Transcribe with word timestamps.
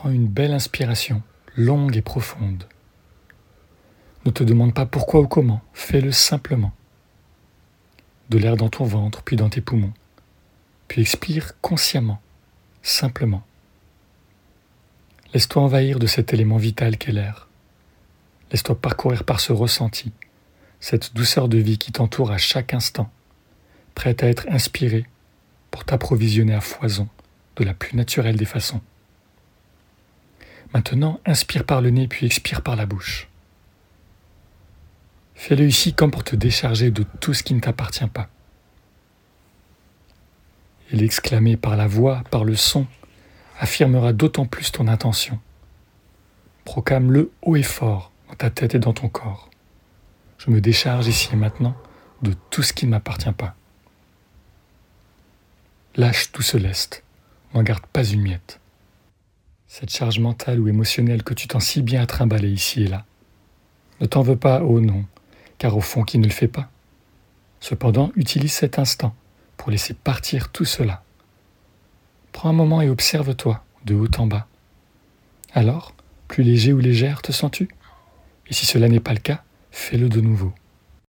Prends 0.00 0.10
une 0.10 0.28
belle 0.28 0.52
inspiration, 0.52 1.24
longue 1.56 1.96
et 1.96 2.02
profonde. 2.02 2.68
Ne 4.24 4.30
te 4.30 4.44
demande 4.44 4.72
pas 4.72 4.86
pourquoi 4.86 5.22
ou 5.22 5.26
comment, 5.26 5.60
fais-le 5.72 6.12
simplement. 6.12 6.72
De 8.30 8.38
l'air 8.38 8.56
dans 8.56 8.68
ton 8.68 8.84
ventre, 8.84 9.24
puis 9.24 9.34
dans 9.34 9.48
tes 9.48 9.60
poumons. 9.60 9.92
Puis 10.86 11.00
expire 11.00 11.60
consciemment, 11.60 12.22
simplement. 12.80 13.42
Laisse-toi 15.34 15.62
envahir 15.62 15.98
de 15.98 16.06
cet 16.06 16.32
élément 16.32 16.58
vital 16.58 16.96
qu'est 16.96 17.10
l'air. 17.10 17.48
Laisse-toi 18.52 18.80
parcourir 18.80 19.24
par 19.24 19.40
ce 19.40 19.52
ressenti, 19.52 20.12
cette 20.78 21.12
douceur 21.12 21.48
de 21.48 21.58
vie 21.58 21.76
qui 21.76 21.90
t'entoure 21.90 22.30
à 22.30 22.38
chaque 22.38 22.72
instant, 22.72 23.10
prête 23.96 24.22
à 24.22 24.28
être 24.28 24.46
inspirée 24.48 25.06
pour 25.72 25.84
t'approvisionner 25.84 26.54
à 26.54 26.60
foison 26.60 27.08
de 27.56 27.64
la 27.64 27.74
plus 27.74 27.96
naturelle 27.96 28.36
des 28.36 28.44
façons. 28.44 28.80
Maintenant, 30.74 31.20
inspire 31.24 31.64
par 31.64 31.80
le 31.80 31.90
nez 31.90 32.08
puis 32.08 32.26
expire 32.26 32.62
par 32.62 32.76
la 32.76 32.86
bouche. 32.86 33.28
Fais-le 35.34 35.66
ici 35.66 35.94
comme 35.94 36.10
pour 36.10 36.24
te 36.24 36.36
décharger 36.36 36.90
de 36.90 37.04
tout 37.20 37.32
ce 37.32 37.42
qui 37.42 37.54
ne 37.54 37.60
t'appartient 37.60 38.06
pas. 38.06 38.28
Et 40.90 40.96
l'exclamer 40.96 41.56
par 41.56 41.76
la 41.76 41.86
voix, 41.86 42.22
par 42.30 42.44
le 42.44 42.56
son, 42.56 42.86
affirmera 43.58 44.12
d'autant 44.12 44.46
plus 44.46 44.72
ton 44.72 44.88
intention. 44.88 45.38
Proclame-le 46.64 47.30
haut 47.42 47.56
et 47.56 47.62
fort 47.62 48.10
dans 48.28 48.34
ta 48.34 48.50
tête 48.50 48.74
et 48.74 48.78
dans 48.78 48.92
ton 48.92 49.08
corps. 49.08 49.48
Je 50.38 50.50
me 50.50 50.60
décharge 50.60 51.06
ici 51.06 51.30
et 51.32 51.36
maintenant 51.36 51.76
de 52.22 52.34
tout 52.50 52.62
ce 52.62 52.72
qui 52.72 52.86
ne 52.86 52.90
m'appartient 52.90 53.32
pas. 53.32 53.54
Lâche 55.96 56.30
tout 56.32 56.42
ce 56.42 56.56
lest, 56.56 57.02
n'en 57.54 57.62
garde 57.62 57.86
pas 57.86 58.04
une 58.04 58.22
miette. 58.22 58.60
Cette 59.68 59.94
charge 59.94 60.18
mentale 60.18 60.60
ou 60.60 60.68
émotionnelle 60.68 61.22
que 61.22 61.34
tu 61.34 61.46
t'en 61.46 61.60
si 61.60 61.82
bien 61.82 62.02
à 62.02 62.06
trimballer 62.06 62.50
ici 62.50 62.84
et 62.84 62.86
là. 62.86 63.04
Ne 64.00 64.06
t'en 64.06 64.22
veux 64.22 64.36
pas, 64.36 64.62
oh 64.62 64.80
non, 64.80 65.04
car 65.58 65.76
au 65.76 65.82
fond, 65.82 66.04
qui 66.04 66.18
ne 66.18 66.24
le 66.24 66.32
fait 66.32 66.48
pas 66.48 66.70
Cependant, 67.60 68.10
utilise 68.16 68.52
cet 68.52 68.78
instant 68.78 69.14
pour 69.56 69.70
laisser 69.70 69.92
partir 69.92 70.50
tout 70.50 70.64
cela. 70.64 71.02
Prends 72.32 72.48
un 72.48 72.54
moment 72.54 72.80
et 72.80 72.88
observe-toi 72.88 73.62
de 73.84 73.94
haut 73.94 74.08
en 74.16 74.26
bas. 74.26 74.46
Alors, 75.52 75.94
plus 76.28 76.44
léger 76.44 76.72
ou 76.72 76.78
légère 76.78 77.20
te 77.20 77.32
sens-tu? 77.32 77.68
Et 78.48 78.54
si 78.54 78.64
cela 78.64 78.88
n'est 78.88 79.00
pas 79.00 79.12
le 79.12 79.20
cas, 79.20 79.42
fais-le 79.70 80.08
de 80.08 80.20
nouveau. 80.20 80.52